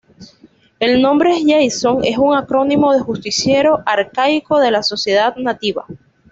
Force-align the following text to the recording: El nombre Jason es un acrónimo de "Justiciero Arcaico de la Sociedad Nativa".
El 0.79 0.99
nombre 0.99 1.35
Jason 1.45 2.03
es 2.03 2.17
un 2.17 2.33
acrónimo 2.35 2.91
de 2.91 3.01
"Justiciero 3.01 3.83
Arcaico 3.85 4.59
de 4.59 4.71
la 4.71 4.81
Sociedad 4.81 5.35
Nativa". 5.35 5.85